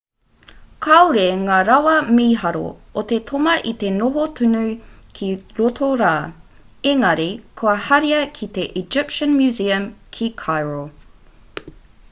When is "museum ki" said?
9.43-10.31